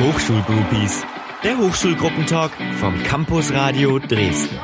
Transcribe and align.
Hochschulgroupies, 0.00 1.04
der 1.42 1.58
Hochschulgruppentalk 1.58 2.52
vom 2.78 3.02
Campus 3.02 3.52
Radio 3.52 3.98
Dresden. 3.98 4.56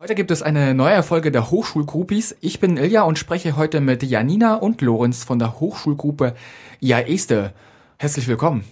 Heute 0.00 0.14
gibt 0.14 0.30
es 0.30 0.42
eine 0.42 0.74
neue 0.74 1.02
Folge 1.02 1.32
der 1.32 1.50
Hochschulgroupies. 1.50 2.36
Ich 2.40 2.60
bin 2.60 2.76
Ilja 2.76 3.02
und 3.02 3.18
spreche 3.18 3.56
heute 3.56 3.80
mit 3.80 4.04
Janina 4.04 4.54
und 4.54 4.80
Lorenz 4.80 5.24
von 5.24 5.40
der 5.40 5.58
Hochschulgruppe 5.58 6.36
IAESTE. 6.78 7.52
Herzlich 7.98 8.28
willkommen. 8.28 8.64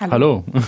Hallo. 0.00 0.12
Hallo. 0.12 0.44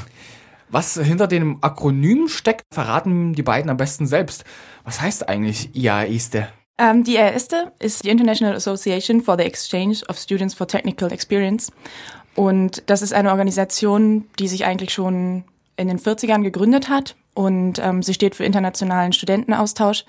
Was 0.70 0.94
hinter 0.94 1.26
dem 1.26 1.58
Akronym 1.60 2.28
steckt, 2.28 2.62
verraten 2.72 3.32
die 3.32 3.42
beiden 3.42 3.68
am 3.68 3.78
besten 3.78 4.06
selbst. 4.06 4.44
Was 4.84 5.00
heißt 5.00 5.28
eigentlich 5.28 5.74
IAESTE? 5.74 6.46
Um, 6.80 7.02
die 7.02 7.16
IAESTE 7.16 7.72
ist 7.80 8.04
die 8.04 8.10
International 8.10 8.54
Association 8.54 9.20
for 9.20 9.36
the 9.36 9.44
Exchange 9.44 10.02
of 10.08 10.18
Students 10.18 10.54
for 10.54 10.68
Technical 10.68 11.12
Experience. 11.12 11.70
Und 12.34 12.82
das 12.86 13.02
ist 13.02 13.12
eine 13.12 13.30
Organisation, 13.30 14.24
die 14.38 14.48
sich 14.48 14.64
eigentlich 14.64 14.92
schon 14.92 15.44
in 15.76 15.88
den 15.88 15.98
40ern 15.98 16.42
gegründet 16.42 16.88
hat 16.88 17.16
und 17.34 17.78
ähm, 17.78 18.02
sie 18.02 18.14
steht 18.14 18.34
für 18.34 18.44
internationalen 18.44 19.12
Studentenaustausch. 19.12 20.04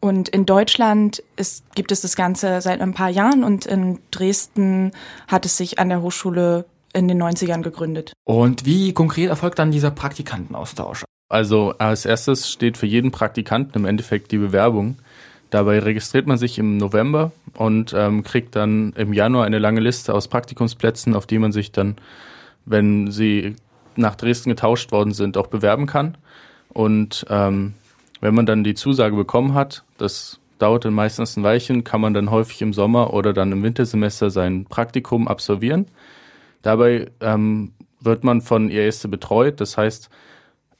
Und 0.00 0.30
in 0.30 0.46
Deutschland 0.46 1.22
ist, 1.36 1.74
gibt 1.74 1.92
es 1.92 2.00
das 2.00 2.16
Ganze 2.16 2.60
seit 2.62 2.80
ein 2.80 2.94
paar 2.94 3.10
Jahren 3.10 3.44
und 3.44 3.66
in 3.66 3.98
Dresden 4.10 4.92
hat 5.28 5.44
es 5.44 5.56
sich 5.56 5.78
an 5.78 5.90
der 5.90 6.00
Hochschule 6.00 6.64
in 6.94 7.06
den 7.06 7.22
90ern 7.22 7.62
gegründet. 7.62 8.12
Und 8.24 8.64
wie 8.64 8.92
konkret 8.92 9.28
erfolgt 9.28 9.58
dann 9.58 9.70
dieser 9.70 9.90
Praktikantenaustausch? 9.90 11.04
Also 11.28 11.74
als 11.78 12.06
erstes 12.06 12.50
steht 12.50 12.76
für 12.76 12.86
jeden 12.86 13.12
Praktikanten 13.12 13.82
im 13.82 13.84
Endeffekt 13.84 14.32
die 14.32 14.38
Bewerbung. 14.38 14.96
Dabei 15.50 15.80
registriert 15.80 16.26
man 16.26 16.38
sich 16.38 16.58
im 16.58 16.76
November 16.76 17.32
und 17.54 17.92
ähm, 17.96 18.22
kriegt 18.22 18.54
dann 18.54 18.92
im 18.96 19.12
Januar 19.12 19.44
eine 19.44 19.58
lange 19.58 19.80
Liste 19.80 20.14
aus 20.14 20.28
Praktikumsplätzen, 20.28 21.14
auf 21.14 21.26
die 21.26 21.38
man 21.38 21.52
sich 21.52 21.72
dann, 21.72 21.96
wenn 22.64 23.10
sie 23.10 23.56
nach 23.96 24.14
Dresden 24.14 24.50
getauscht 24.50 24.92
worden 24.92 25.12
sind, 25.12 25.36
auch 25.36 25.48
bewerben 25.48 25.86
kann. 25.86 26.16
Und 26.68 27.26
ähm, 27.28 27.74
wenn 28.20 28.34
man 28.34 28.46
dann 28.46 28.62
die 28.62 28.74
Zusage 28.74 29.16
bekommen 29.16 29.54
hat, 29.54 29.84
das 29.98 30.38
dauert 30.58 30.84
dann 30.84 30.94
meistens 30.94 31.36
ein 31.36 31.42
Weilchen, 31.42 31.84
kann 31.84 32.00
man 32.00 32.14
dann 32.14 32.30
häufig 32.30 32.62
im 32.62 32.72
Sommer 32.72 33.12
oder 33.12 33.32
dann 33.32 33.50
im 33.50 33.62
Wintersemester 33.62 34.30
sein 34.30 34.66
Praktikum 34.66 35.26
absolvieren. 35.26 35.86
Dabei 36.62 37.10
ähm, 37.20 37.72
wird 38.00 38.24
man 38.24 38.40
von 38.40 38.70
IASTE 38.70 39.08
betreut, 39.08 39.60
das 39.60 39.76
heißt, 39.76 40.10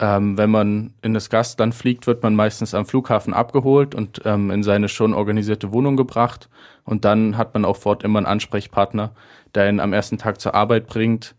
ähm, 0.01 0.39
wenn 0.39 0.51
man 0.51 0.95
in 1.03 1.13
das 1.13 1.29
Gastland 1.29 1.75
fliegt, 1.75 2.07
wird 2.07 2.23
man 2.23 2.35
meistens 2.35 2.75
am 2.75 2.87
Flughafen 2.87 3.35
abgeholt 3.35 3.95
und 3.95 4.23
ähm, 4.25 4.51
in 4.51 4.63
seine 4.63 4.89
schon 4.89 5.13
organisierte 5.13 5.73
Wohnung 5.73 5.97
gebracht. 5.97 6.49
Und 6.85 7.05
dann 7.05 7.37
hat 7.37 7.53
man 7.53 7.67
auch 7.67 7.77
fort 7.77 8.03
immer 8.03 8.19
einen 8.19 8.27
Ansprechpartner, 8.27 9.13
der 9.55 9.69
ihn 9.69 9.79
am 9.79 9.93
ersten 9.93 10.17
Tag 10.17 10.41
zur 10.41 10.55
Arbeit 10.55 10.87
bringt, 10.87 11.35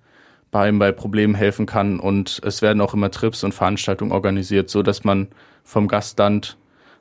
bei 0.52 0.70
ihm 0.70 0.78
bei 0.78 0.92
Problemen 0.92 1.34
helfen 1.34 1.66
kann. 1.66 2.00
Und 2.00 2.40
es 2.46 2.62
werden 2.62 2.82
auch 2.82 2.94
immer 2.94 3.10
Trips 3.10 3.44
und 3.44 3.54
Veranstaltungen 3.54 4.12
organisiert, 4.12 4.70
so 4.70 4.84
dass 4.84 5.04
man 5.04 5.30
vom 5.64 5.88
Gastland 5.88 6.58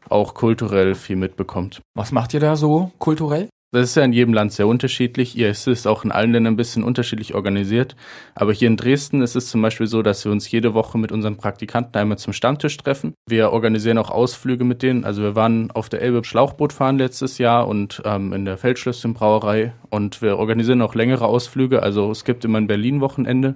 auch 0.08 0.32
kulturell 0.32 0.94
viel 0.94 1.16
mitbekommt. 1.16 1.82
Was 1.94 2.10
macht 2.10 2.32
ihr 2.32 2.40
da 2.40 2.56
so 2.56 2.90
kulturell? 2.98 3.50
Das 3.72 3.84
ist 3.84 3.94
ja 3.94 4.02
in 4.02 4.12
jedem 4.12 4.34
Land 4.34 4.50
sehr 4.50 4.66
unterschiedlich. 4.66 5.38
IS 5.38 5.68
ist 5.68 5.86
auch 5.86 6.04
in 6.04 6.10
allen 6.10 6.32
Ländern 6.32 6.54
ein 6.54 6.56
bisschen 6.56 6.82
unterschiedlich 6.82 7.36
organisiert. 7.36 7.94
Aber 8.34 8.52
hier 8.52 8.66
in 8.66 8.76
Dresden 8.76 9.22
ist 9.22 9.36
es 9.36 9.48
zum 9.48 9.62
Beispiel 9.62 9.86
so, 9.86 10.02
dass 10.02 10.24
wir 10.24 10.32
uns 10.32 10.50
jede 10.50 10.74
Woche 10.74 10.98
mit 10.98 11.12
unseren 11.12 11.36
Praktikanten 11.36 11.96
einmal 11.96 12.18
zum 12.18 12.32
Stammtisch 12.32 12.76
treffen. 12.78 13.14
Wir 13.28 13.52
organisieren 13.52 13.98
auch 13.98 14.10
Ausflüge 14.10 14.64
mit 14.64 14.82
denen. 14.82 15.04
Also 15.04 15.22
wir 15.22 15.36
waren 15.36 15.70
auf 15.70 15.88
der 15.88 16.02
Elbe 16.02 16.24
Schlauchboot 16.24 16.72
fahren 16.72 16.98
letztes 16.98 17.38
Jahr 17.38 17.68
und 17.68 18.02
ähm, 18.04 18.32
in 18.32 18.44
der 18.44 18.58
Feldschlösschenbrauerei. 18.58 19.72
Und 19.88 20.20
wir 20.20 20.38
organisieren 20.38 20.82
auch 20.82 20.96
längere 20.96 21.26
Ausflüge. 21.26 21.80
Also 21.80 22.10
es 22.10 22.24
gibt 22.24 22.44
immer 22.44 22.58
ein 22.58 22.66
Berlin-Wochenende, 22.66 23.54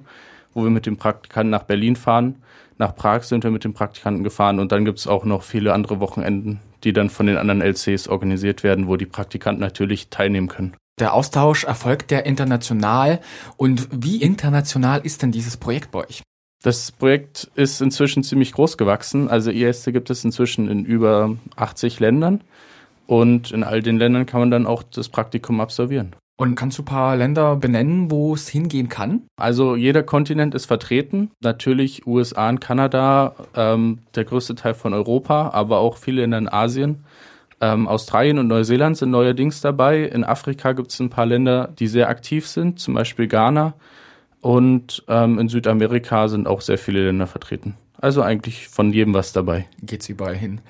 wo 0.52 0.62
wir 0.62 0.70
mit 0.70 0.86
den 0.86 0.96
Praktikanten 0.96 1.50
nach 1.50 1.64
Berlin 1.64 1.96
fahren. 1.96 2.36
Nach 2.78 2.94
Prag 2.94 3.24
sind 3.24 3.42
wir 3.42 3.50
mit 3.50 3.64
den 3.64 3.74
Praktikanten 3.74 4.22
gefahren 4.22 4.60
und 4.60 4.70
dann 4.70 4.84
gibt 4.84 5.00
es 5.00 5.08
auch 5.08 5.24
noch 5.24 5.42
viele 5.42 5.72
andere 5.72 5.98
Wochenenden, 5.98 6.60
die 6.84 6.92
dann 6.92 7.11
von 7.11 7.27
den 7.27 7.36
anderen 7.36 7.61
LCs 7.61 8.08
organisiert 8.08 8.62
werden, 8.62 8.86
wo 8.86 8.96
die 8.96 9.06
Praktikanten 9.06 9.61
natürlich 9.61 10.08
teilnehmen 10.08 10.48
können. 10.48 10.77
Der 11.00 11.14
Austausch 11.14 11.64
erfolgt 11.64 12.11
der 12.11 12.24
international. 12.27 13.20
Und 13.56 13.89
wie 13.90 14.22
international 14.22 15.00
ist 15.02 15.22
denn 15.22 15.33
dieses 15.33 15.56
Projekt 15.56 15.90
bei 15.90 16.00
euch? 16.00 16.22
Das 16.62 16.92
Projekt 16.92 17.50
ist 17.56 17.83
inzwischen 17.83 18.22
ziemlich 18.22 18.52
groß 18.52 18.78
gewachsen. 18.78 19.28
Also 19.28 19.50
IST 19.50 19.92
gibt 19.92 20.08
es 20.11 20.24
inzwischen 20.24 20.68
in 20.68 20.84
über 20.84 21.36
80 21.56 22.00
Ländern. 22.00 22.42
Und 23.06 23.51
in 23.51 23.64
all 23.64 23.83
den 23.83 23.98
Ländern 23.98 24.24
kann 24.24 24.40
man 24.40 24.51
dann 24.51 24.66
auch 24.66 24.83
das 24.83 25.08
Praktikum 25.08 25.61
absolvieren. 25.61 26.14
Und 26.36 26.56
kannst 26.56 26.78
du 26.78 26.83
ein 26.83 26.86
paar 26.86 27.17
Länder 27.17 27.55
benennen, 27.56 28.11
wo 28.11 28.34
es 28.34 28.48
hingehen 28.48 28.89
kann? 28.89 29.22
Also 29.36 29.77
jeder 29.77 30.02
Kontinent 30.02 30.55
ist 30.55 30.67
vertreten. 30.67 31.30
Natürlich 31.40 32.06
USA 32.06 32.48
und 32.48 32.61
Kanada, 32.61 33.36
ähm, 33.55 34.00
der 34.17 34.24
größte 34.24 34.56
Teil 34.56 34.74
von 34.74 34.95
Europa, 34.95 35.50
aber 35.50 35.78
auch 35.78 35.96
viele 35.96 36.22
Länder 36.22 36.39
in 36.39 36.48
Asien. 36.48 37.05
Ähm, 37.61 37.86
Australien 37.86 38.39
und 38.39 38.48
Neuseeland 38.48 38.96
sind 38.96 39.11
neuerdings 39.11 39.61
dabei. 39.61 40.02
In 40.02 40.24
Afrika 40.24 40.72
gibt 40.72 40.90
es 40.90 40.98
ein 40.98 41.08
paar 41.08 41.27
Länder, 41.27 41.72
die 41.78 41.86
sehr 41.86 42.08
aktiv 42.08 42.48
sind, 42.48 42.80
zum 42.80 42.95
Beispiel 42.95 43.28
Ghana. 43.28 43.74
Und 44.40 45.05
ähm, 45.08 45.39
in 45.39 45.48
Südamerika 45.48 46.27
sind 46.28 46.48
auch 46.48 46.61
sehr 46.61 46.78
viele 46.78 47.06
Länder 47.06 47.28
vertreten. 47.28 47.74
Also 48.01 48.22
eigentlich 48.22 48.68
von 48.68 48.92
jedem 48.92 49.14
was 49.14 49.33
dabei. 49.33 49.66
Geht's 49.83 50.08
überall 50.08 50.34
hin. 50.34 50.61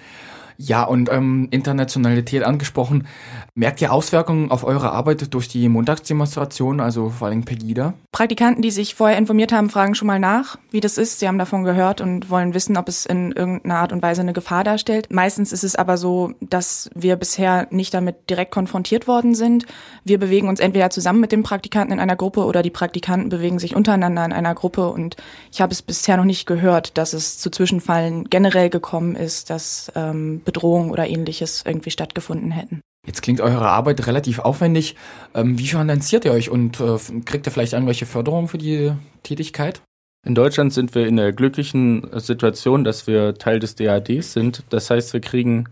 Ja, 0.56 0.84
und 0.84 1.10
ähm, 1.10 1.48
Internationalität 1.50 2.44
angesprochen. 2.44 3.06
Merkt 3.54 3.80
ihr 3.80 3.92
Auswirkungen 3.92 4.50
auf 4.50 4.64
eure 4.64 4.92
Arbeit 4.92 5.32
durch 5.34 5.48
die 5.48 5.68
Montagsdemonstration, 5.68 6.80
also 6.80 7.10
vor 7.10 7.28
allem 7.28 7.44
Pegida? 7.44 7.94
Praktikanten, 8.12 8.62
die 8.62 8.70
sich 8.70 8.94
vorher 8.94 9.18
informiert 9.18 9.52
haben, 9.52 9.70
fragen 9.70 9.94
schon 9.94 10.06
mal 10.06 10.20
nach, 10.20 10.58
wie 10.70 10.80
das 10.80 10.98
ist. 10.98 11.18
Sie 11.18 11.26
haben 11.26 11.38
davon 11.38 11.64
gehört 11.64 12.00
und 12.00 12.30
wollen 12.30 12.54
wissen, 12.54 12.76
ob 12.76 12.88
es 12.88 13.06
in 13.06 13.32
irgendeiner 13.32 13.76
Art 13.76 13.92
und 13.92 14.02
Weise 14.02 14.20
eine 14.20 14.32
Gefahr 14.32 14.64
darstellt. 14.64 15.12
Meistens 15.12 15.52
ist 15.52 15.64
es 15.64 15.74
aber 15.74 15.96
so, 15.96 16.32
dass 16.40 16.90
wir 16.94 17.16
bisher 17.16 17.66
nicht 17.70 17.94
damit 17.94 18.30
direkt 18.30 18.52
konfrontiert 18.52 19.08
worden 19.08 19.34
sind. 19.34 19.66
Wir 20.04 20.18
bewegen 20.18 20.48
uns 20.48 20.60
entweder 20.60 20.90
zusammen 20.90 21.20
mit 21.20 21.32
den 21.32 21.42
Praktikanten 21.42 21.92
in 21.92 22.00
einer 22.00 22.16
Gruppe 22.16 22.44
oder 22.44 22.62
die 22.62 22.70
Praktikanten 22.70 23.28
bewegen 23.28 23.58
sich 23.58 23.74
untereinander 23.74 24.24
in 24.24 24.32
einer 24.32 24.54
Gruppe 24.54 24.88
und 24.88 25.16
ich 25.50 25.60
habe 25.60 25.72
es 25.72 25.82
bisher 25.82 26.16
noch 26.16 26.24
nicht 26.24 26.46
gehört, 26.46 26.96
dass 26.98 27.12
es 27.12 27.38
zu 27.38 27.50
Zwischenfallen 27.50 28.24
generell 28.24 28.70
gekommen 28.70 29.16
ist, 29.16 29.50
dass 29.50 29.90
ähm, 29.94 30.42
Bedrohung 30.44 30.90
oder 30.90 31.08
ähnliches 31.08 31.64
irgendwie 31.66 31.90
stattgefunden 31.90 32.50
hätten. 32.50 32.80
Jetzt 33.06 33.22
klingt 33.22 33.40
eure 33.40 33.68
Arbeit 33.68 34.06
relativ 34.06 34.38
aufwendig. 34.38 34.96
Ähm, 35.34 35.58
wie 35.58 35.66
finanziert 35.66 36.24
ihr 36.24 36.32
euch 36.32 36.50
und 36.50 36.80
äh, 36.80 36.96
kriegt 37.24 37.46
ihr 37.46 37.52
vielleicht 37.52 37.74
irgendwelche 37.74 38.06
Förderungen 38.06 38.48
für 38.48 38.58
die 38.58 38.92
Tätigkeit? 39.22 39.82
In 40.26 40.34
Deutschland 40.34 40.72
sind 40.72 40.94
wir 40.94 41.06
in 41.06 41.16
der 41.16 41.32
glücklichen 41.32 42.08
Situation, 42.18 42.82
dass 42.82 43.06
wir 43.06 43.34
Teil 43.34 43.58
des 43.58 43.74
DADs 43.74 44.32
sind. 44.32 44.62
Das 44.70 44.88
heißt, 44.88 45.12
wir 45.12 45.20
kriegen 45.20 45.68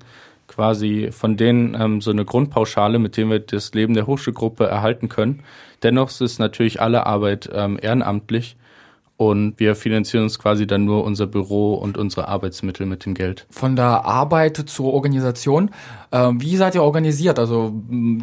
quasi 0.46 1.08
von 1.10 1.38
denen 1.38 1.74
ähm, 1.80 2.00
so 2.02 2.10
eine 2.10 2.26
Grundpauschale, 2.26 2.98
mit 2.98 3.16
dem 3.16 3.30
wir 3.30 3.38
das 3.38 3.72
Leben 3.72 3.94
der 3.94 4.06
Hochschulgruppe 4.06 4.66
erhalten 4.66 5.08
können. 5.08 5.42
Dennoch 5.82 6.20
ist 6.20 6.38
natürlich 6.38 6.82
alle 6.82 7.06
Arbeit 7.06 7.48
ähm, 7.52 7.78
ehrenamtlich 7.80 8.56
und 9.30 9.58
wir 9.58 9.74
finanzieren 9.74 10.24
uns 10.24 10.38
quasi 10.38 10.66
dann 10.66 10.84
nur 10.84 11.04
unser 11.04 11.26
Büro 11.26 11.74
und 11.74 11.98
unsere 11.98 12.28
Arbeitsmittel 12.28 12.86
mit 12.86 13.04
dem 13.04 13.14
Geld. 13.14 13.46
Von 13.50 13.76
der 13.76 14.04
Arbeit 14.04 14.56
zur 14.56 14.92
Organisation, 14.92 15.70
äh, 16.10 16.30
wie 16.34 16.56
seid 16.56 16.74
ihr 16.74 16.82
organisiert? 16.82 17.38
Also 17.38 17.72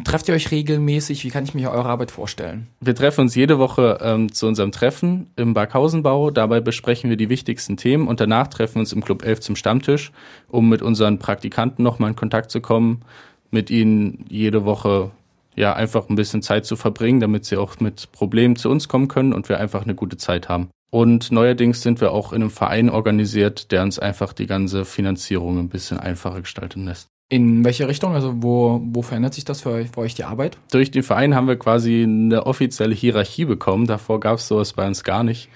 trefft 0.04 0.28
ihr 0.28 0.34
euch 0.34 0.50
regelmäßig? 0.50 1.24
Wie 1.24 1.30
kann 1.30 1.44
ich 1.44 1.54
mir 1.54 1.70
eure 1.70 1.88
Arbeit 1.88 2.10
vorstellen? 2.10 2.68
Wir 2.80 2.94
treffen 2.94 3.22
uns 3.22 3.34
jede 3.34 3.58
Woche 3.58 3.98
ähm, 4.02 4.32
zu 4.32 4.46
unserem 4.46 4.72
Treffen 4.72 5.30
im 5.36 5.54
Barkhausenbau. 5.54 6.30
Dabei 6.30 6.60
besprechen 6.60 7.10
wir 7.10 7.16
die 7.16 7.28
wichtigsten 7.28 7.76
Themen 7.76 8.08
und 8.08 8.20
danach 8.20 8.48
treffen 8.48 8.76
wir 8.76 8.80
uns 8.80 8.92
im 8.92 9.04
Club 9.04 9.24
11 9.24 9.40
zum 9.40 9.56
Stammtisch, 9.56 10.12
um 10.48 10.68
mit 10.68 10.82
unseren 10.82 11.18
Praktikanten 11.18 11.82
nochmal 11.82 12.10
in 12.10 12.16
Kontakt 12.16 12.50
zu 12.50 12.60
kommen, 12.60 13.02
mit 13.50 13.70
ihnen 13.70 14.24
jede 14.28 14.64
Woche 14.64 15.10
ja 15.56 15.74
einfach 15.74 16.08
ein 16.08 16.16
bisschen 16.16 16.42
Zeit 16.42 16.64
zu 16.64 16.76
verbringen, 16.76 17.20
damit 17.20 17.44
sie 17.44 17.56
auch 17.56 17.78
mit 17.80 18.12
Problemen 18.12 18.56
zu 18.56 18.70
uns 18.70 18.88
kommen 18.88 19.08
können 19.08 19.32
und 19.32 19.48
wir 19.48 19.58
einfach 19.58 19.82
eine 19.82 19.94
gute 19.94 20.16
Zeit 20.16 20.48
haben. 20.48 20.70
Und 20.90 21.30
neuerdings 21.30 21.82
sind 21.82 22.00
wir 22.00 22.10
auch 22.12 22.32
in 22.32 22.42
einem 22.42 22.50
Verein 22.50 22.90
organisiert, 22.90 23.70
der 23.70 23.82
uns 23.82 23.98
einfach 23.98 24.32
die 24.32 24.46
ganze 24.46 24.84
Finanzierung 24.84 25.58
ein 25.58 25.68
bisschen 25.68 25.98
einfacher 25.98 26.40
gestalten 26.40 26.84
lässt. 26.84 27.08
In 27.28 27.64
welche 27.64 27.86
Richtung? 27.86 28.14
Also 28.14 28.42
wo, 28.42 28.80
wo 28.84 29.02
verändert 29.02 29.34
sich 29.34 29.44
das 29.44 29.60
für 29.60 29.70
euch, 29.70 29.90
für 29.90 30.00
euch 30.00 30.16
die 30.16 30.24
Arbeit? 30.24 30.58
Durch 30.72 30.90
den 30.90 31.04
Verein 31.04 31.36
haben 31.36 31.46
wir 31.46 31.56
quasi 31.56 32.02
eine 32.02 32.44
offizielle 32.44 32.94
Hierarchie 32.94 33.44
bekommen. 33.44 33.86
Davor 33.86 34.18
gab 34.18 34.38
es 34.38 34.48
sowas 34.48 34.72
bei 34.72 34.84
uns 34.84 35.04
gar 35.04 35.22
nicht. 35.22 35.48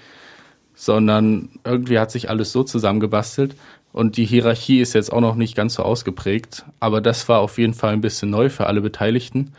Sondern 0.76 1.48
irgendwie 1.64 1.98
hat 1.98 2.12
sich 2.12 2.30
alles 2.30 2.52
so 2.52 2.62
zusammengebastelt. 2.62 3.56
Und 3.92 4.16
die 4.16 4.24
Hierarchie 4.24 4.80
ist 4.80 4.92
jetzt 4.92 5.12
auch 5.12 5.20
noch 5.20 5.34
nicht 5.34 5.56
ganz 5.56 5.74
so 5.74 5.82
ausgeprägt. 5.82 6.64
Aber 6.78 7.00
das 7.00 7.28
war 7.28 7.40
auf 7.40 7.58
jeden 7.58 7.74
Fall 7.74 7.92
ein 7.92 8.00
bisschen 8.00 8.30
neu 8.30 8.50
für 8.50 8.68
alle 8.68 8.80
Beteiligten. 8.80 9.52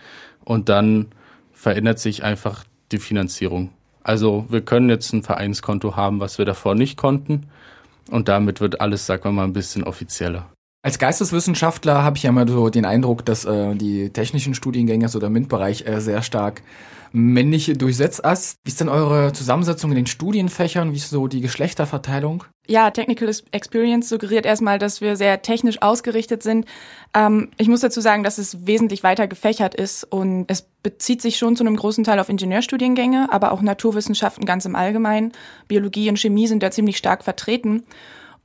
Und 0.45 0.69
dann 0.69 1.07
verändert 1.51 2.00
sich 2.00 2.24
einfach 2.24 2.63
die 2.94 3.00
Finanzierung. 3.00 3.71
Also 4.06 4.46
wir 4.50 4.62
können 4.62 4.88
jetzt 4.88 5.13
ein 5.13 5.24
Vereinskonto 5.24 5.96
haben, 5.96 6.19
was 6.19 6.38
wir 6.38 6.46
davor 6.46 6.75
nicht 6.75 6.96
konnten. 6.96 7.48
Und 8.12 8.28
damit 8.28 8.62
wird 8.62 8.80
alles, 8.80 9.07
sagen 9.07 9.24
wir 9.24 9.31
mal, 9.31 9.46
ein 9.46 9.54
bisschen 9.54 9.84
offizieller. 9.84 10.55
Als 10.86 11.00
Geisteswissenschaftler 11.00 12.04
habe 12.04 12.18
ich 12.18 12.22
ja 12.22 12.30
immer 12.30 12.48
so 12.48 12.70
den 12.70 12.86
Eindruck, 12.86 13.26
dass 13.26 13.44
äh, 13.44 13.74
die 13.74 14.12
technischen 14.12 14.54
Studiengänge, 14.54 15.10
so 15.10 15.18
der 15.18 15.32
MINT-Bereich, 15.32 15.88
äh, 15.88 16.00
sehr 16.00 16.22
stark 16.22 16.62
männlich 17.12 17.74
durchsetzt 17.76 18.20
ist. 18.20 18.60
Wie 18.64 18.70
ist 18.70 18.82
denn 18.82 18.90
eure 18.90 19.34
Zusammensetzung 19.34 19.90
in 19.90 19.96
den 19.96 20.06
Studienfächern? 20.06 20.92
Wie 20.92 20.98
ist 20.98 21.10
so 21.10 21.26
die 21.26 21.42
Geschlechterverteilung? 21.42 22.44
Ja, 22.68 22.92
Technical 22.92 23.32
Experience 23.50 24.10
suggeriert 24.10 24.46
erstmal, 24.46 24.78
dass 24.78 25.02
wir 25.02 25.16
sehr 25.16 25.42
technisch 25.42 25.82
ausgerichtet 25.82 26.44
sind. 26.44 26.68
Ähm, 27.16 27.50
ich 27.58 27.68
muss 27.68 27.80
dazu 27.80 28.00
sagen, 28.00 28.24
dass 28.24 28.38
es 28.38 28.68
wesentlich 28.68 29.02
weiter 29.02 29.26
gefächert 29.28 29.74
ist 29.74 30.04
und 30.04 30.46
es 30.50 30.68
bezieht 30.84 31.20
sich 31.20 31.38
schon 31.38 31.56
zu 31.56 31.64
einem 31.64 31.78
großen 31.78 32.04
Teil 32.04 32.20
auf 32.20 32.30
Ingenieurstudiengänge, 32.30 33.30
aber 33.31 33.54
auch 33.54 33.64
Naturwissenschaften 33.64 34.46
ganz 34.46 34.66
im 34.66 34.76
Allgemeinen. 34.76 35.31
Biologie 35.68 36.10
und 36.10 36.20
Chemie 36.20 36.46
sind 36.46 36.62
da 36.62 36.70
ziemlich 36.70 36.98
stark 36.98 37.24
vertreten. 37.24 37.86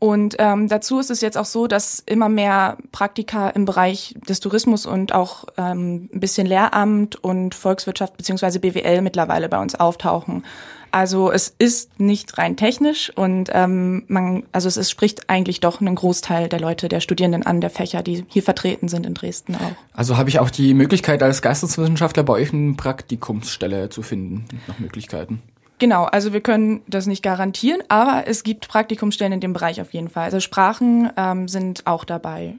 Und 0.00 0.36
ähm, 0.38 0.66
dazu 0.66 0.98
ist 0.98 1.10
es 1.10 1.20
jetzt 1.20 1.36
auch 1.36 1.44
so, 1.44 1.66
dass 1.66 2.02
immer 2.06 2.30
mehr 2.30 2.78
Praktika 2.90 3.50
im 3.50 3.66
Bereich 3.66 4.14
des 4.26 4.40
Tourismus 4.40 4.86
und 4.86 5.14
auch 5.14 5.44
ähm, 5.58 6.08
ein 6.14 6.20
bisschen 6.20 6.46
Lehramt 6.46 7.22
und 7.22 7.54
Volkswirtschaft 7.54 8.16
beziehungsweise 8.16 8.60
BWL 8.60 9.02
mittlerweile 9.02 9.50
bei 9.50 9.60
uns 9.60 9.74
auftauchen. 9.74 10.42
Also 10.90 11.30
es 11.30 11.54
ist 11.58 12.00
nicht 12.00 12.38
rein 12.38 12.56
technisch 12.56 13.12
und 13.14 13.50
ähm, 13.52 14.04
man, 14.08 14.44
also 14.52 14.68
es 14.68 14.78
ist, 14.78 14.90
spricht 14.90 15.28
eigentlich 15.28 15.60
doch 15.60 15.82
einen 15.82 15.94
Großteil 15.94 16.48
der 16.48 16.60
Leute, 16.60 16.88
der 16.88 17.00
Studierenden 17.00 17.44
an, 17.44 17.60
der 17.60 17.70
Fächer, 17.70 18.02
die 18.02 18.24
hier 18.26 18.42
vertreten 18.42 18.88
sind 18.88 19.04
in 19.04 19.12
Dresden 19.12 19.54
auch. 19.54 19.76
Also 19.92 20.16
habe 20.16 20.30
ich 20.30 20.38
auch 20.38 20.50
die 20.50 20.72
Möglichkeit 20.72 21.22
als 21.22 21.42
Geisteswissenschaftler 21.42 22.22
bei 22.22 22.32
euch 22.32 22.54
eine 22.54 22.72
Praktikumsstelle 22.72 23.90
zu 23.90 24.00
finden, 24.00 24.46
nach 24.66 24.78
Möglichkeiten. 24.78 25.42
Genau, 25.80 26.04
also 26.04 26.34
wir 26.34 26.42
können 26.42 26.82
das 26.86 27.06
nicht 27.06 27.22
garantieren, 27.22 27.82
aber 27.88 28.24
es 28.26 28.42
gibt 28.42 28.68
Praktikumsstellen 28.68 29.32
in 29.32 29.40
dem 29.40 29.54
Bereich 29.54 29.80
auf 29.80 29.92
jeden 29.94 30.10
Fall. 30.10 30.24
Also 30.24 30.38
Sprachen 30.38 31.10
ähm, 31.16 31.48
sind 31.48 31.86
auch 31.86 32.04
dabei. 32.04 32.58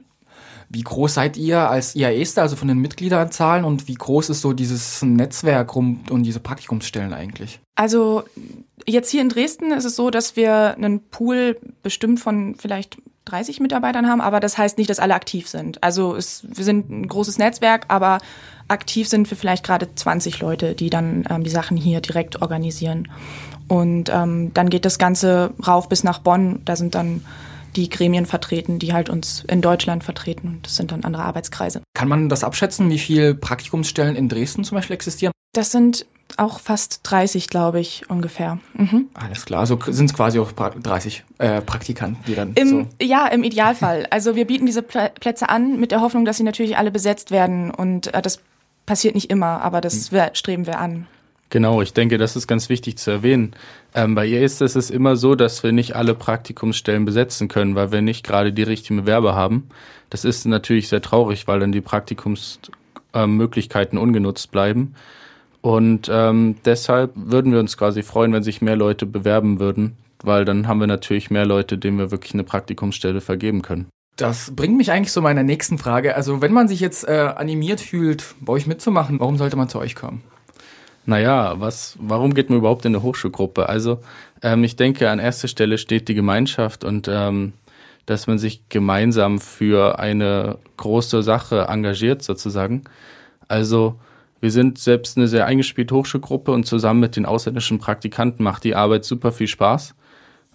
Wie 0.68 0.82
groß 0.82 1.14
seid 1.14 1.36
ihr 1.36 1.70
als 1.70 1.94
IAESter, 1.94 2.42
also 2.42 2.56
von 2.56 2.66
den 2.66 2.78
Mitgliederzahlen 2.78 3.64
und 3.64 3.86
wie 3.86 3.94
groß 3.94 4.30
ist 4.30 4.40
so 4.40 4.52
dieses 4.52 5.02
Netzwerk 5.02 5.74
rund 5.76 6.10
um 6.10 6.24
diese 6.24 6.40
Praktikumsstellen 6.40 7.12
eigentlich? 7.12 7.60
Also 7.76 8.24
jetzt 8.86 9.10
hier 9.10 9.20
in 9.20 9.28
Dresden 9.28 9.70
ist 9.70 9.84
es 9.84 9.94
so, 9.94 10.10
dass 10.10 10.34
wir 10.34 10.74
einen 10.74 11.08
Pool 11.08 11.60
bestimmt 11.84 12.18
von 12.18 12.56
vielleicht 12.56 12.96
30 13.32 13.60
Mitarbeitern 13.60 14.08
haben, 14.08 14.20
aber 14.20 14.40
das 14.40 14.58
heißt 14.58 14.76
nicht, 14.76 14.90
dass 14.90 14.98
alle 14.98 15.14
aktiv 15.14 15.48
sind. 15.48 15.82
Also 15.82 16.14
es, 16.14 16.44
wir 16.46 16.64
sind 16.64 16.90
ein 16.90 17.08
großes 17.08 17.38
Netzwerk, 17.38 17.86
aber 17.88 18.18
aktiv 18.68 19.08
sind 19.08 19.30
wir 19.30 19.38
vielleicht 19.38 19.64
gerade 19.64 19.88
20 19.94 20.40
Leute, 20.40 20.74
die 20.74 20.90
dann 20.90 21.24
ähm, 21.30 21.42
die 21.42 21.50
Sachen 21.50 21.78
hier 21.78 22.02
direkt 22.02 22.42
organisieren. 22.42 23.10
Und 23.68 24.10
ähm, 24.10 24.52
dann 24.52 24.68
geht 24.68 24.84
das 24.84 24.98
Ganze 24.98 25.54
rauf 25.66 25.88
bis 25.88 26.04
nach 26.04 26.18
Bonn. 26.18 26.60
Da 26.66 26.76
sind 26.76 26.94
dann 26.94 27.24
die 27.74 27.88
Gremien 27.88 28.26
vertreten, 28.26 28.78
die 28.78 28.92
halt 28.92 29.08
uns 29.08 29.44
in 29.48 29.62
Deutschland 29.62 30.04
vertreten. 30.04 30.58
Das 30.62 30.76
sind 30.76 30.92
dann 30.92 31.04
andere 31.04 31.22
Arbeitskreise. 31.22 31.80
Kann 31.94 32.08
man 32.08 32.28
das 32.28 32.44
abschätzen, 32.44 32.90
wie 32.90 32.98
viele 32.98 33.34
Praktikumsstellen 33.34 34.14
in 34.14 34.28
Dresden 34.28 34.62
zum 34.62 34.76
Beispiel 34.76 34.94
existieren? 34.94 35.32
Das 35.52 35.70
sind 35.70 36.06
auch 36.38 36.60
fast 36.60 37.00
30, 37.04 37.48
glaube 37.48 37.80
ich, 37.80 38.08
ungefähr. 38.08 38.58
Mhm. 38.74 39.08
Alles 39.14 39.44
klar, 39.44 39.60
also 39.60 39.78
sind 39.86 40.06
es 40.06 40.14
quasi 40.14 40.38
auch 40.38 40.52
30 40.52 41.24
äh, 41.38 41.60
Praktikanten, 41.60 42.24
die 42.26 42.34
dann 42.34 42.54
Im, 42.54 42.68
so 42.68 42.86
Ja, 43.02 43.26
im 43.26 43.44
Idealfall. 43.44 44.06
Also 44.10 44.34
wir 44.34 44.46
bieten 44.46 44.64
diese 44.64 44.80
Plätze 44.82 45.50
an 45.50 45.78
mit 45.78 45.90
der 45.90 46.00
Hoffnung, 46.00 46.24
dass 46.24 46.38
sie 46.38 46.42
natürlich 46.42 46.78
alle 46.78 46.90
besetzt 46.90 47.30
werden 47.30 47.70
und 47.70 48.14
äh, 48.14 48.22
das 48.22 48.40
passiert 48.86 49.14
nicht 49.14 49.30
immer, 49.30 49.60
aber 49.62 49.82
das 49.82 50.10
hm. 50.10 50.30
streben 50.32 50.66
wir 50.66 50.78
an. 50.78 51.06
Genau, 51.50 51.82
ich 51.82 51.92
denke, 51.92 52.16
das 52.16 52.34
ist 52.34 52.46
ganz 52.46 52.70
wichtig 52.70 52.96
zu 52.96 53.10
erwähnen. 53.10 53.52
Ähm, 53.94 54.14
bei 54.14 54.24
ihr 54.24 54.42
ist 54.42 54.62
es 54.62 54.88
immer 54.88 55.16
so, 55.16 55.34
dass 55.34 55.62
wir 55.62 55.72
nicht 55.72 55.94
alle 55.94 56.14
Praktikumsstellen 56.14 57.04
besetzen 57.04 57.48
können, 57.48 57.74
weil 57.74 57.92
wir 57.92 58.00
nicht 58.00 58.24
gerade 58.24 58.54
die 58.54 58.62
richtigen 58.62 59.02
Bewerber 59.02 59.34
haben. 59.34 59.68
Das 60.08 60.24
ist 60.24 60.46
natürlich 60.46 60.88
sehr 60.88 61.02
traurig, 61.02 61.46
weil 61.46 61.60
dann 61.60 61.70
die 61.70 61.82
Praktikumsmöglichkeiten 61.82 63.98
äh, 63.98 64.00
ungenutzt 64.00 64.50
bleiben. 64.50 64.94
Und 65.62 66.10
ähm, 66.12 66.56
deshalb 66.64 67.12
würden 67.14 67.52
wir 67.52 67.60
uns 67.60 67.76
quasi 67.76 68.02
freuen, 68.02 68.32
wenn 68.32 68.42
sich 68.42 68.60
mehr 68.60 68.76
Leute 68.76 69.06
bewerben 69.06 69.60
würden, 69.60 69.96
weil 70.22 70.44
dann 70.44 70.66
haben 70.66 70.80
wir 70.80 70.88
natürlich 70.88 71.30
mehr 71.30 71.46
Leute, 71.46 71.78
denen 71.78 71.98
wir 71.98 72.10
wirklich 72.10 72.34
eine 72.34 72.44
Praktikumsstelle 72.44 73.20
vergeben 73.20 73.62
können. 73.62 73.86
Das 74.16 74.54
bringt 74.54 74.76
mich 74.76 74.90
eigentlich 74.90 75.12
zu 75.12 75.22
meiner 75.22 75.44
nächsten 75.44 75.78
Frage. 75.78 76.16
Also 76.16 76.42
wenn 76.42 76.52
man 76.52 76.68
sich 76.68 76.80
jetzt 76.80 77.08
äh, 77.08 77.32
animiert 77.34 77.80
fühlt, 77.80 78.34
bei 78.40 78.52
euch 78.52 78.66
mitzumachen, 78.66 79.20
warum 79.20 79.38
sollte 79.38 79.56
man 79.56 79.68
zu 79.68 79.78
euch 79.78 79.94
kommen? 79.94 80.22
Naja, 81.06 81.54
was, 81.58 81.96
warum 82.00 82.34
geht 82.34 82.50
man 82.50 82.58
überhaupt 82.58 82.84
in 82.84 82.94
eine 82.94 83.02
Hochschulgruppe? 83.02 83.68
Also 83.68 84.00
ähm, 84.42 84.64
ich 84.64 84.76
denke, 84.76 85.10
an 85.10 85.18
erster 85.18 85.48
Stelle 85.48 85.78
steht 85.78 86.08
die 86.08 86.14
Gemeinschaft 86.14 86.84
und 86.84 87.08
ähm, 87.08 87.54
dass 88.06 88.26
man 88.26 88.38
sich 88.38 88.68
gemeinsam 88.68 89.40
für 89.40 89.98
eine 89.98 90.58
große 90.76 91.22
Sache 91.22 91.66
engagiert 91.68 92.22
sozusagen. 92.22 92.82
Also 93.48 93.96
wir 94.42 94.50
sind 94.50 94.76
selbst 94.76 95.16
eine 95.16 95.28
sehr 95.28 95.46
eingespielte 95.46 95.94
Hochschulgruppe 95.94 96.50
und 96.50 96.66
zusammen 96.66 96.98
mit 96.98 97.14
den 97.14 97.26
ausländischen 97.26 97.78
Praktikanten 97.78 98.42
macht 98.42 98.64
die 98.64 98.74
Arbeit 98.74 99.04
super 99.04 99.30
viel 99.30 99.46
Spaß. 99.46 99.94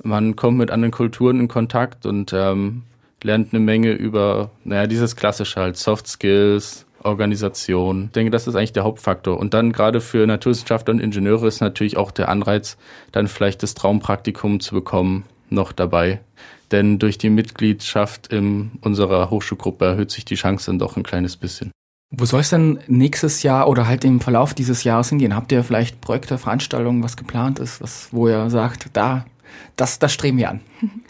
Man 0.04 0.36
kommt 0.36 0.58
mit 0.58 0.72
anderen 0.72 0.92
Kulturen 0.92 1.40
in 1.40 1.48
Kontakt 1.48 2.06
und 2.06 2.34
ähm, 2.34 2.84
lernt 3.24 3.54
eine 3.54 3.62
Menge 3.62 3.94
über, 3.94 4.52
naja, 4.66 4.88
dieses 4.88 5.16
klassische 5.16 5.62
halt, 5.62 5.78
Soft 5.78 6.06
Skills, 6.06 6.86
Organisation. 7.02 8.08
Ich 8.08 8.12
denke, 8.12 8.30
das 8.30 8.46
ist 8.46 8.58
eigentlich 8.58 8.74
der 8.74 8.84
Hauptfaktor. 8.84 9.40
Und 9.40 9.54
dann 9.54 9.72
gerade 9.72 10.02
für 10.02 10.28
Naturwissenschaftler 10.28 10.94
und 10.94 11.00
Ingenieure 11.00 11.48
ist 11.48 11.62
natürlich 11.62 11.96
auch 11.96 12.12
der 12.12 12.28
Anreiz, 12.28 12.76
dann 13.14 13.30
vielleicht 13.30 13.64
das 13.64 13.74
Traumpraktikum 13.74 14.60
zu 14.60 14.76
bekommen, 14.76 15.24
noch 15.50 15.72
dabei. 15.72 16.20
Denn 16.74 17.00
durch 17.00 17.18
die 17.18 17.30
Mitgliedschaft 17.30 18.28
in 18.34 18.72
unserer 18.82 19.30
Hochschulgruppe 19.30 19.86
erhöht 19.86 20.12
sich 20.12 20.26
die 20.26 20.36
Chance 20.36 20.66
dann 20.66 20.80
doch 20.80 20.98
ein 20.98 21.04
kleines 21.04 21.38
bisschen. 21.38 21.72
Wo 22.10 22.26
soll 22.26 22.40
es 22.40 22.50
denn 22.50 22.80
nächstes 22.88 23.44
Jahr 23.44 23.68
oder 23.68 23.88
halt 23.88 24.06
im 24.06 24.22
Verlauf 24.22 24.54
dieses 24.54 24.84
Jahres 24.84 25.10
hingehen? 25.10 25.36
Habt 25.36 25.52
ihr 25.52 25.64
vielleicht 25.64 26.00
Projekte, 26.00 26.38
Veranstaltungen, 26.38 27.04
was 27.04 27.18
geplant 27.18 27.60
ist, 27.60 27.82
was, 27.82 28.10
wo 28.12 28.30
ihr 28.30 28.50
sagt, 28.50 28.88
da, 28.94 29.26
das, 29.76 30.00
das 30.00 30.14
streben 30.14 30.38
wir 30.38 30.50
an? 30.50 30.62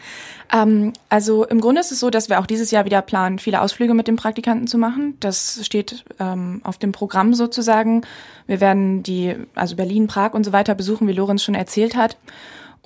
Ähm, 0.53 0.93
also 1.09 1.45
im 1.45 1.59
Grunde 1.59 1.81
ist 1.81 1.91
es 1.91 1.99
so, 1.99 2.09
dass 2.09 2.29
wir 2.29 2.39
auch 2.39 2.45
dieses 2.45 2.71
Jahr 2.71 2.85
wieder 2.85 3.01
planen, 3.01 3.39
viele 3.39 3.61
Ausflüge 3.61 3.93
mit 3.93 4.07
den 4.07 4.15
Praktikanten 4.15 4.67
zu 4.67 4.77
machen. 4.77 5.17
Das 5.19 5.59
steht 5.65 6.05
ähm, 6.19 6.61
auf 6.63 6.77
dem 6.77 6.93
Programm 6.93 7.33
sozusagen. 7.33 8.03
Wir 8.45 8.61
werden 8.61 9.03
die, 9.03 9.35
also 9.55 9.75
Berlin, 9.75 10.07
Prag 10.07 10.33
und 10.33 10.45
so 10.45 10.53
weiter 10.53 10.75
besuchen, 10.75 11.07
wie 11.07 11.11
Lorenz 11.11 11.43
schon 11.43 11.55
erzählt 11.55 11.95
hat. 11.95 12.17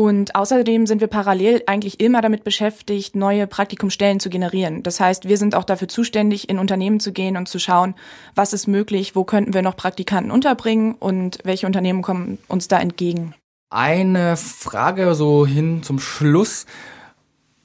Und 0.02 0.34
außerdem 0.34 0.88
sind 0.88 1.00
wir 1.00 1.08
parallel 1.08 1.62
eigentlich 1.68 2.00
immer 2.00 2.22
damit 2.22 2.44
beschäftigt, 2.44 3.16
neue 3.16 3.46
Praktikumstellen 3.46 4.20
zu 4.20 4.32
generieren. 4.32 4.82
Das 4.82 5.00
heißt, 5.00 5.28
wir 5.28 5.38
sind 5.38 5.54
auch 5.54 5.64
dafür 5.64 5.88
zuständig, 5.88 6.50
in 6.50 6.58
Unternehmen 6.58 7.00
zu 7.00 7.12
gehen 7.14 7.38
und 7.38 7.48
zu 7.48 7.60
schauen, 7.60 7.94
was 8.34 8.52
ist 8.52 8.66
möglich, 8.66 9.16
wo 9.16 9.26
könnten 9.26 9.54
wir 9.54 9.62
noch 9.62 9.76
Praktikanten 9.76 10.32
unterbringen 10.32 10.96
und 10.96 11.38
welche 11.44 11.68
Unternehmen 11.68 12.02
kommen 12.02 12.40
uns 12.48 12.68
da 12.68 12.80
entgegen. 12.80 13.36
Eine 13.70 14.38
Frage 14.38 15.14
so 15.14 15.46
hin 15.46 15.84
zum 15.84 16.00
Schluss. 16.00 16.66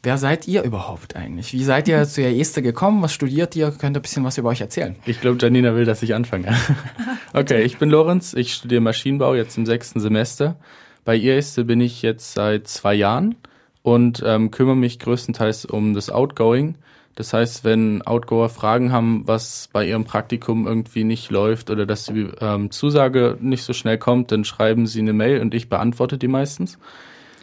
Wer 0.03 0.19
seid 0.19 0.47
ihr 0.47 0.63
überhaupt 0.63 1.17
eigentlich? 1.17 1.55
Wie 1.55 1.65
seid 1.65 1.89
ihr 1.89 2.05
zu 2.07 2.21
Este 2.21 2.61
gekommen? 2.61 3.01
Was 3.01 3.15
studiert 3.15 3.57
ihr? 3.57 3.71
Könnt 3.71 3.97
ihr 3.97 4.01
ein 4.01 4.03
bisschen 4.03 4.25
was 4.25 4.37
über 4.37 4.51
euch 4.51 4.61
erzählen? 4.61 4.97
Ich 5.07 5.23
glaube, 5.23 5.39
Janina 5.41 5.75
will, 5.75 5.87
dass 5.87 6.03
ich 6.03 6.15
anfange. 6.15 6.55
okay, 7.33 7.63
ich 7.63 7.79
bin 7.79 7.89
Lorenz. 7.89 8.35
Ich 8.35 8.53
studiere 8.53 8.83
Maschinenbau 8.83 9.35
jetzt 9.35 9.57
im 9.57 9.65
sechsten 9.65 10.01
Semester. 10.01 10.57
Bei 11.07 11.17
Este 11.17 11.65
bin 11.65 11.81
ich 11.81 12.03
jetzt 12.03 12.35
seit 12.35 12.67
zwei 12.67 12.93
Jahren 12.93 13.37
und 13.83 14.25
ähm, 14.27 14.51
kümmere 14.51 14.75
mich 14.75 14.99
größtenteils 14.99 15.65
um 15.65 15.95
das 15.95 16.11
Outgoing. 16.11 16.75
Das 17.15 17.33
heißt, 17.33 17.63
wenn 17.63 18.03
Outgoer 18.03 18.49
Fragen 18.49 18.91
haben, 18.91 19.23
was 19.25 19.69
bei 19.73 19.87
ihrem 19.87 20.05
Praktikum 20.05 20.67
irgendwie 20.67 21.05
nicht 21.05 21.31
läuft 21.31 21.71
oder 21.71 21.87
dass 21.87 22.07
die 22.07 22.29
ähm, 22.41 22.73
Zusage 22.73 23.39
nicht 23.41 23.63
so 23.63 23.73
schnell 23.73 23.99
kommt, 23.99 24.33
dann 24.33 24.45
schreiben 24.45 24.89
sie 24.89 24.99
eine 24.99 25.13
Mail 25.13 25.41
und 25.41 25.55
ich 25.55 25.69
beantworte 25.69 26.19
die 26.19 26.27
meistens. 26.27 26.77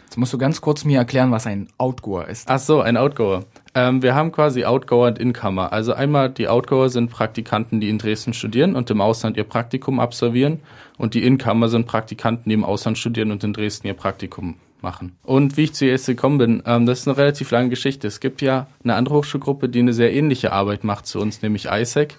Jetzt 0.04 0.18
musst 0.18 0.34
du 0.34 0.38
ganz 0.38 0.60
kurz 0.60 0.84
mir 0.84 0.98
erklären, 0.98 1.30
was 1.32 1.46
ein 1.46 1.68
Outgoer 1.78 2.28
ist. 2.28 2.50
Ach 2.50 2.58
so, 2.58 2.82
ein 2.82 2.98
Outgoer. 2.98 3.46
Ähm, 3.74 4.02
wir 4.02 4.14
haben 4.14 4.30
quasi 4.30 4.64
Outgoer 4.64 5.08
und 5.08 5.18
Incomer. 5.18 5.72
Also 5.72 5.92
einmal 5.92 6.30
die 6.30 6.48
Outgoer 6.48 6.90
sind 6.90 7.10
Praktikanten, 7.10 7.80
die 7.80 7.88
in 7.88 7.98
Dresden 7.98 8.32
studieren 8.32 8.76
und 8.76 8.90
im 8.90 9.00
Ausland 9.00 9.36
ihr 9.36 9.44
Praktikum 9.44 9.98
absolvieren. 9.98 10.60
Und 10.96 11.14
die 11.14 11.24
Incomer 11.24 11.68
sind 11.68 11.86
Praktikanten, 11.86 12.48
die 12.48 12.54
im 12.54 12.64
Ausland 12.64 12.98
studieren 12.98 13.32
und 13.32 13.42
in 13.42 13.52
Dresden 13.52 13.88
ihr 13.88 13.94
Praktikum 13.94 14.54
machen. 14.80 15.16
Und 15.24 15.56
wie 15.56 15.64
ich 15.64 15.72
zu 15.72 15.86
ES 15.86 16.06
gekommen 16.06 16.38
bin, 16.38 16.62
ähm, 16.66 16.86
das 16.86 17.00
ist 17.00 17.08
eine 17.08 17.16
relativ 17.16 17.50
lange 17.50 17.70
Geschichte. 17.70 18.06
Es 18.06 18.20
gibt 18.20 18.42
ja 18.42 18.68
eine 18.84 18.94
andere 18.94 19.16
Hochschulgruppe, 19.16 19.68
die 19.68 19.80
eine 19.80 19.92
sehr 19.92 20.12
ähnliche 20.12 20.52
Arbeit 20.52 20.84
macht 20.84 21.06
zu 21.06 21.18
uns, 21.18 21.42
nämlich 21.42 21.66
ISEC. 21.66 22.16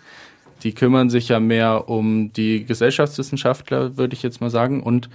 Die 0.63 0.74
kümmern 0.74 1.09
sich 1.09 1.29
ja 1.29 1.39
mehr 1.39 1.89
um 1.89 2.33
die 2.33 2.65
Gesellschaftswissenschaftler, 2.65 3.97
würde 3.97 4.15
ich 4.15 4.24
jetzt 4.24 4.41
mal 4.41 4.50
sagen. 4.50 4.81
Und 4.81 5.09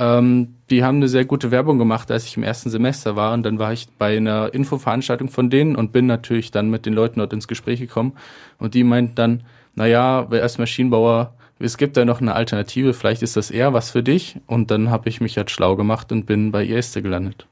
ähm, 0.00 0.54
die 0.70 0.82
haben 0.82 0.96
eine 0.96 1.08
sehr 1.08 1.26
gute 1.26 1.50
Werbung 1.50 1.78
gemacht, 1.78 2.10
als 2.10 2.24
ich 2.24 2.36
im 2.36 2.42
ersten 2.42 2.70
Semester 2.70 3.16
war. 3.16 3.34
Und 3.34 3.42
dann 3.42 3.58
war 3.58 3.74
ich 3.74 3.86
bei 3.98 4.16
einer 4.16 4.52
Infoveranstaltung 4.54 5.28
von 5.28 5.50
denen 5.50 5.76
und 5.76 5.92
bin 5.92 6.06
natürlich 6.06 6.50
dann 6.50 6.70
mit 6.70 6.86
den 6.86 6.94
Leuten 6.94 7.18
dort 7.18 7.34
ins 7.34 7.46
Gespräch 7.46 7.80
gekommen. 7.80 8.14
Und 8.58 8.72
die 8.72 8.82
meinten 8.82 9.14
dann, 9.14 9.42
naja, 9.74 10.26
wer 10.30 10.42
ist 10.42 10.58
Maschinenbauer? 10.58 11.34
Es 11.58 11.76
gibt 11.76 11.98
da 11.98 12.06
noch 12.06 12.22
eine 12.22 12.34
Alternative, 12.34 12.94
vielleicht 12.94 13.20
ist 13.20 13.36
das 13.36 13.50
eher 13.50 13.74
was 13.74 13.90
für 13.90 14.02
dich. 14.02 14.36
Und 14.46 14.70
dann 14.70 14.88
habe 14.88 15.10
ich 15.10 15.20
mich 15.20 15.36
halt 15.36 15.50
schlau 15.50 15.76
gemacht 15.76 16.10
und 16.12 16.24
bin 16.24 16.50
bei 16.50 16.64
Erste 16.64 17.02
gelandet. 17.02 17.46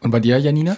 Und 0.00 0.12
bei 0.12 0.20
dir, 0.20 0.38
Janina? 0.38 0.76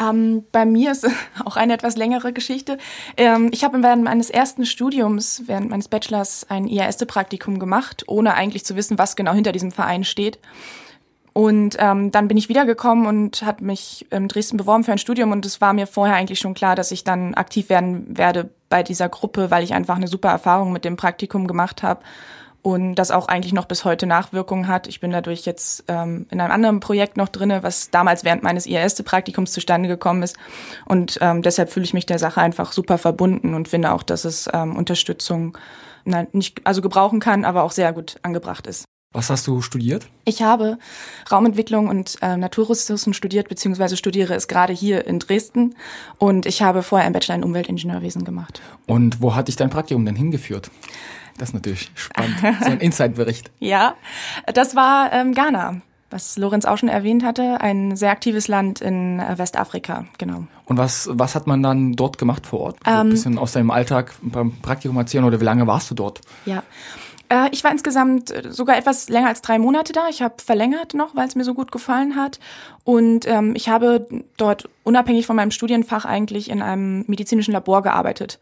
Ähm, 0.00 0.44
bei 0.52 0.64
mir 0.64 0.92
ist 0.92 1.06
auch 1.44 1.56
eine 1.56 1.74
etwas 1.74 1.96
längere 1.96 2.32
Geschichte. 2.32 2.78
Ähm, 3.16 3.48
ich 3.52 3.64
habe 3.64 3.82
während 3.82 4.04
meines 4.04 4.30
ersten 4.30 4.66
Studiums, 4.66 5.42
während 5.46 5.70
meines 5.70 5.88
Bachelors, 5.88 6.46
ein 6.48 6.66
IAS-Praktikum 6.66 7.58
gemacht, 7.58 8.04
ohne 8.06 8.34
eigentlich 8.34 8.64
zu 8.64 8.76
wissen, 8.76 8.98
was 8.98 9.16
genau 9.16 9.32
hinter 9.32 9.52
diesem 9.52 9.72
Verein 9.72 10.04
steht. 10.04 10.38
Und 11.32 11.76
ähm, 11.80 12.12
dann 12.12 12.28
bin 12.28 12.36
ich 12.36 12.48
wiedergekommen 12.48 13.06
und 13.06 13.42
hat 13.42 13.60
mich 13.60 14.06
in 14.10 14.28
Dresden 14.28 14.56
beworben 14.56 14.84
für 14.84 14.92
ein 14.92 14.98
Studium 14.98 15.32
und 15.32 15.44
es 15.44 15.60
war 15.60 15.72
mir 15.72 15.88
vorher 15.88 16.14
eigentlich 16.14 16.38
schon 16.38 16.54
klar, 16.54 16.76
dass 16.76 16.92
ich 16.92 17.02
dann 17.02 17.34
aktiv 17.34 17.68
werden 17.68 18.16
werde 18.16 18.50
bei 18.68 18.84
dieser 18.84 19.08
Gruppe, 19.08 19.50
weil 19.50 19.64
ich 19.64 19.74
einfach 19.74 19.96
eine 19.96 20.06
super 20.06 20.28
Erfahrung 20.28 20.72
mit 20.72 20.84
dem 20.84 20.96
Praktikum 20.96 21.48
gemacht 21.48 21.82
habe 21.82 22.02
und 22.64 22.94
das 22.94 23.10
auch 23.10 23.28
eigentlich 23.28 23.52
noch 23.52 23.66
bis 23.66 23.84
heute 23.84 24.06
Nachwirkungen 24.06 24.68
hat. 24.68 24.86
Ich 24.86 24.98
bin 24.98 25.10
dadurch 25.10 25.44
jetzt 25.44 25.84
ähm, 25.86 26.26
in 26.30 26.40
einem 26.40 26.50
anderen 26.50 26.80
Projekt 26.80 27.18
noch 27.18 27.28
drinne, 27.28 27.62
was 27.62 27.90
damals 27.90 28.24
während 28.24 28.42
meines 28.42 28.66
IRS-Praktikums 28.66 29.52
zustande 29.52 29.86
gekommen 29.86 30.22
ist 30.22 30.38
und 30.86 31.18
ähm, 31.20 31.42
deshalb 31.42 31.70
fühle 31.70 31.84
ich 31.84 31.92
mich 31.92 32.06
der 32.06 32.18
Sache 32.18 32.40
einfach 32.40 32.72
super 32.72 32.96
verbunden 32.96 33.52
und 33.52 33.68
finde 33.68 33.92
auch, 33.92 34.02
dass 34.02 34.24
es 34.24 34.48
ähm, 34.52 34.76
Unterstützung 34.76 35.58
na, 36.06 36.26
nicht 36.32 36.66
also 36.66 36.80
gebrauchen 36.80 37.20
kann, 37.20 37.44
aber 37.44 37.64
auch 37.64 37.72
sehr 37.72 37.92
gut 37.92 38.16
angebracht 38.22 38.66
ist. 38.66 38.86
Was 39.14 39.30
hast 39.30 39.46
du 39.46 39.60
studiert? 39.62 40.08
Ich 40.24 40.42
habe 40.42 40.76
Raumentwicklung 41.30 41.88
und 41.88 42.16
äh, 42.20 42.36
Naturressourcen 42.36 43.14
studiert, 43.14 43.48
beziehungsweise 43.48 43.96
studiere 43.96 44.34
es 44.34 44.48
gerade 44.48 44.72
hier 44.72 45.06
in 45.06 45.20
Dresden. 45.20 45.76
Und 46.18 46.46
ich 46.46 46.62
habe 46.62 46.82
vorher 46.82 47.06
einen 47.06 47.12
Bachelor 47.12 47.36
in 47.36 47.44
Umweltingenieurwesen 47.44 48.24
gemacht. 48.24 48.60
Und 48.86 49.22
wo 49.22 49.36
hat 49.36 49.46
dich 49.46 49.54
dein 49.54 49.70
Praktikum 49.70 50.04
denn 50.04 50.16
hingeführt? 50.16 50.68
Das 51.38 51.50
ist 51.50 51.54
natürlich 51.54 51.92
spannend. 51.94 52.38
so 52.60 52.70
ein 52.70 52.78
Insight-Bericht. 52.80 53.52
ja, 53.60 53.94
das 54.52 54.74
war 54.74 55.12
ähm, 55.12 55.32
Ghana, 55.32 55.80
was 56.10 56.36
Lorenz 56.36 56.64
auch 56.64 56.78
schon 56.78 56.88
erwähnt 56.88 57.22
hatte. 57.22 57.60
Ein 57.60 57.94
sehr 57.94 58.10
aktives 58.10 58.48
Land 58.48 58.80
in 58.80 59.20
äh, 59.20 59.38
Westafrika, 59.38 60.06
genau. 60.18 60.48
Und 60.64 60.76
was, 60.76 61.08
was 61.12 61.36
hat 61.36 61.46
man 61.46 61.62
dann 61.62 61.92
dort 61.92 62.18
gemacht 62.18 62.46
vor 62.46 62.60
Ort? 62.60 62.78
So 62.84 62.90
ein 62.90 63.10
bisschen 63.10 63.38
aus 63.38 63.52
deinem 63.52 63.70
Alltag 63.70 64.12
beim 64.22 64.56
Praktikum 64.60 64.96
erzählen 64.96 65.24
oder 65.24 65.40
wie 65.40 65.44
lange 65.44 65.68
warst 65.68 65.88
du 65.92 65.94
dort? 65.94 66.20
Ja. 66.46 66.64
Äh, 67.34 67.48
Ich 67.52 67.64
war 67.64 67.72
insgesamt 67.72 68.30
äh, 68.30 68.52
sogar 68.52 68.76
etwas 68.76 69.08
länger 69.08 69.28
als 69.28 69.42
drei 69.42 69.58
Monate 69.58 69.92
da. 69.92 70.08
Ich 70.08 70.22
habe 70.22 70.34
verlängert 70.44 70.94
noch, 70.94 71.14
weil 71.16 71.26
es 71.26 71.34
mir 71.34 71.44
so 71.44 71.54
gut 71.54 71.72
gefallen 71.72 72.16
hat. 72.16 72.38
Und 72.84 73.26
ähm, 73.26 73.54
ich 73.56 73.68
habe 73.68 74.06
dort 74.36 74.68
unabhängig 74.84 75.26
von 75.26 75.36
meinem 75.36 75.50
Studienfach 75.50 76.04
eigentlich 76.04 76.50
in 76.50 76.62
einem 76.62 77.04
medizinischen 77.08 77.52
Labor 77.52 77.82
gearbeitet. 77.82 78.38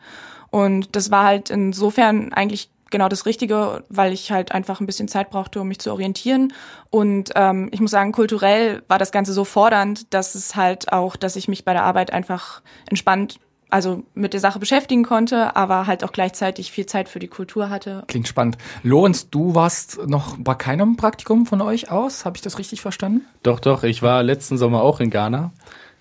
Und 0.50 0.94
das 0.94 1.10
war 1.10 1.24
halt 1.24 1.48
insofern 1.48 2.32
eigentlich 2.34 2.70
genau 2.90 3.08
das 3.08 3.24
Richtige, 3.24 3.84
weil 3.88 4.12
ich 4.12 4.30
halt 4.30 4.52
einfach 4.52 4.80
ein 4.80 4.86
bisschen 4.86 5.08
Zeit 5.08 5.30
brauchte, 5.30 5.62
um 5.62 5.68
mich 5.68 5.78
zu 5.78 5.90
orientieren. 5.90 6.52
Und 6.90 7.30
ähm, 7.34 7.70
ich 7.72 7.80
muss 7.80 7.90
sagen, 7.90 8.12
kulturell 8.12 8.82
war 8.86 8.98
das 8.98 9.12
Ganze 9.12 9.32
so 9.32 9.44
fordernd, 9.44 10.12
dass 10.12 10.34
es 10.34 10.54
halt 10.54 10.92
auch, 10.92 11.16
dass 11.16 11.36
ich 11.36 11.48
mich 11.48 11.64
bei 11.64 11.72
der 11.72 11.84
Arbeit 11.84 12.12
einfach 12.12 12.60
entspannt 12.90 13.40
also 13.72 14.02
mit 14.14 14.34
der 14.34 14.40
Sache 14.40 14.58
beschäftigen 14.58 15.02
konnte, 15.02 15.56
aber 15.56 15.86
halt 15.86 16.04
auch 16.04 16.12
gleichzeitig 16.12 16.70
viel 16.70 16.86
Zeit 16.86 17.08
für 17.08 17.18
die 17.18 17.28
Kultur 17.28 17.70
hatte. 17.70 18.04
Klingt 18.06 18.28
spannend. 18.28 18.58
Lorenz, 18.82 19.30
du 19.30 19.54
warst 19.54 20.06
noch 20.06 20.36
bei 20.38 20.54
keinem 20.54 20.96
Praktikum 20.96 21.46
von 21.46 21.60
euch 21.62 21.90
aus. 21.90 22.24
Habe 22.24 22.36
ich 22.36 22.42
das 22.42 22.58
richtig 22.58 22.82
verstanden? 22.82 23.22
Doch, 23.42 23.60
doch, 23.60 23.82
ich 23.82 24.02
war 24.02 24.22
letzten 24.22 24.58
Sommer 24.58 24.82
auch 24.82 25.00
in 25.00 25.10
Ghana. 25.10 25.52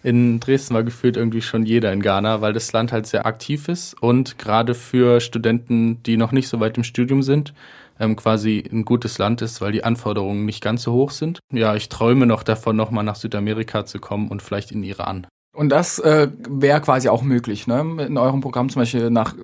In 0.04 0.40
Dresden 0.40 0.74
war 0.74 0.84
gefühlt 0.84 1.16
irgendwie 1.16 1.42
schon 1.42 1.64
jeder 1.64 1.94
in 1.94 2.02
Ghana, 2.02 2.42
weil 2.42 2.54
das 2.54 2.74
Land 2.74 2.92
halt 2.92 3.06
sehr 3.06 3.26
aktiv 3.26 3.68
ist 3.68 3.94
und 4.02 4.40
gerade 4.40 4.74
für 4.74 5.22
Studenten, 5.22 6.02
die 6.04 6.18
noch 6.18 6.32
nicht 6.32 6.48
so 6.50 6.60
weit 6.60 6.76
im 6.76 6.84
Studium 6.84 7.22
sind, 7.22 7.54
ähm, 8.00 8.16
quasi 8.16 8.68
ein 8.72 8.84
gutes 8.84 9.20
Land 9.20 9.44
ist, 9.44 9.62
weil 9.62 9.72
die 9.72 9.84
Anforderungen 9.84 10.44
nicht 10.44 10.64
ganz 10.64 10.82
so 10.82 10.92
hoch 10.92 11.12
sind. 11.12 11.40
Ja, 11.54 11.76
ich 11.76 11.88
träume 11.88 12.26
noch 12.26 12.42
davon, 12.42 12.76
nochmal 12.76 13.04
nach 13.04 13.16
Südamerika 13.16 13.86
zu 13.86 14.00
kommen 14.00 14.30
und 14.30 14.42
vielleicht 14.42 14.72
in 14.72 14.84
Iran. 14.84 15.28
Und 15.54 15.70
das 15.70 16.00
äh, 16.00 16.30
wäre 16.48 16.82
quasi 16.82 17.10
auch 17.10 17.24
möglich, 17.24 17.68
ne? 17.68 17.82
in 18.08 18.18
eurem 18.18 18.42
Programm 18.42 18.70
zum 18.70 18.82
Beispiel 18.82 19.10
nach 19.10 19.36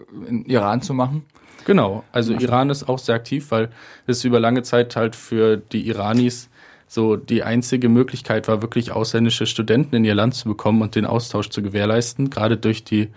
Iran 0.46 0.82
zu 0.82 0.94
machen. 0.94 1.26
Genau, 1.66 2.06
also 2.14 2.34
Iran 2.34 2.70
ist 2.70 2.88
auch 2.88 2.98
sehr 2.98 3.16
aktiv, 3.16 3.52
weil 3.52 3.70
es 4.06 4.24
über 4.24 4.40
lange 4.40 4.64
Zeit 4.64 4.96
halt 4.96 5.18
für 5.18 5.58
die 5.58 5.86
Iranis 5.88 6.50
so 6.88 7.18
die 7.18 7.44
einzige 7.44 7.90
Möglichkeit 7.90 8.48
war, 8.48 8.62
wirklich 8.62 8.94
ausländische 8.94 9.46
Studenten 9.46 9.98
in 9.98 10.06
ihr 10.06 10.16
Land 10.16 10.36
zu 10.36 10.48
bekommen 10.48 10.82
und 10.82 10.96
den 10.96 11.06
Austausch 11.06 11.50
zu 11.50 11.62
gewährleisten. 11.62 12.30
Gerade 12.30 12.56
durch 12.56 12.86
die 12.86 13.10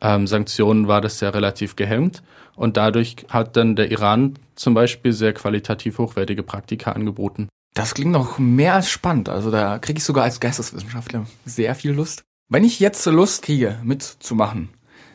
ähm, 0.00 0.26
Sanktionen 0.26 0.88
war 0.88 1.00
das 1.00 1.20
ja 1.20 1.30
relativ 1.30 1.76
gehemmt. 1.76 2.24
Und 2.56 2.76
dadurch 2.76 3.16
hat 3.28 3.56
dann 3.56 3.76
der 3.76 3.92
Iran 3.92 4.34
zum 4.56 4.74
Beispiel 4.74 5.12
sehr 5.12 5.32
qualitativ 5.32 5.98
hochwertige 5.98 6.42
Praktika 6.42 6.92
angeboten. 6.92 7.48
Das 7.76 7.92
klingt 7.92 8.10
noch 8.10 8.38
mehr 8.38 8.72
als 8.72 8.88
spannend. 8.88 9.28
Also 9.28 9.50
da 9.50 9.78
kriege 9.78 9.98
ich 9.98 10.04
sogar 10.04 10.24
als 10.24 10.40
Geisteswissenschaftler 10.40 11.26
sehr 11.44 11.74
viel 11.74 11.92
Lust. 11.92 12.24
Wenn 12.48 12.64
ich 12.64 12.80
jetzt 12.80 13.04
Lust 13.04 13.42
kriege, 13.42 13.78
mitzumachen, 13.84 14.70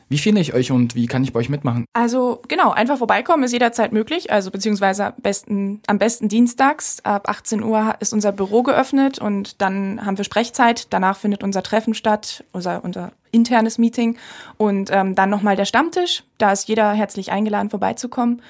wie 0.10 0.20
finde 0.20 0.42
ich 0.42 0.54
euch 0.54 0.72
und 0.72 0.94
wie 0.94 1.08
kann 1.08 1.24
ich 1.24 1.34
bei 1.34 1.40
euch 1.40 1.50
mitmachen? 1.50 1.86
Also 1.94 2.44
genau, 2.48 2.70
einfach 2.70 3.00
vorbeikommen 3.00 3.44
ist 3.44 3.54
jederzeit 3.54 3.94
möglich, 3.94 4.32
also 4.32 4.52
beziehungsweise 4.52 5.08
am 5.08 5.14
besten, 5.24 5.82
am 5.88 5.98
besten 5.98 6.30
dienstags. 6.30 7.00
Ab 7.04 7.28
18 7.28 7.64
Uhr 7.64 7.96
ist 8.00 8.14
unser 8.14 8.32
Büro 8.32 8.62
geöffnet 8.62 9.18
und 9.18 9.60
dann 9.60 10.06
haben 10.06 10.20
wir 10.20 10.26
Sprechzeit. 10.26 10.94
Danach 10.94 11.18
findet 11.18 11.44
unser 11.44 11.64
Treffen 11.64 11.96
statt, 11.96 12.44
unser, 12.52 12.84
unser 12.84 13.12
internes 13.32 13.80
Meeting 13.80 14.18
und 14.58 14.92
ähm, 14.92 15.16
dann 15.16 15.32
nochmal 15.32 15.56
der 15.56 15.66
Stammtisch. 15.66 16.26
Da 16.38 16.52
ist 16.52 16.68
jeder 16.68 16.92
herzlich 16.92 17.32
eingeladen, 17.32 17.72
vorbeizukommen. 17.72 18.44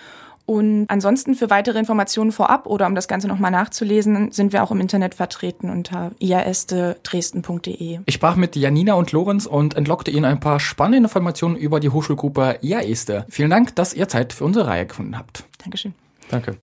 Und 0.45 0.85
ansonsten 0.89 1.35
für 1.35 1.49
weitere 1.49 1.79
Informationen 1.79 2.31
vorab 2.31 2.65
oder 2.67 2.87
um 2.87 2.95
das 2.95 3.07
Ganze 3.07 3.27
nochmal 3.27 3.51
nachzulesen, 3.51 4.31
sind 4.31 4.53
wir 4.53 4.63
auch 4.63 4.71
im 4.71 4.79
Internet 4.79 5.15
vertreten 5.15 5.69
unter 5.69 6.11
iastedresden.de. 6.19 7.99
Ich 8.05 8.13
sprach 8.13 8.35
mit 8.35 8.55
Janina 8.55 8.93
und 8.93 9.11
Lorenz 9.11 9.45
und 9.45 9.75
entlockte 9.75 10.11
ihnen 10.11 10.25
ein 10.25 10.39
paar 10.39 10.59
spannende 10.59 10.97
Informationen 10.97 11.55
über 11.55 11.79
die 11.79 11.89
Hochschulgruppe 11.89 12.59
IAESTE. 12.61 13.25
Vielen 13.29 13.49
Dank, 13.49 13.75
dass 13.75 13.93
ihr 13.93 14.07
Zeit 14.07 14.33
für 14.33 14.45
unsere 14.45 14.67
Reihe 14.67 14.85
gefunden 14.85 15.17
habt. 15.17 15.45
Dankeschön. 15.59 15.93
Danke. 16.29 16.57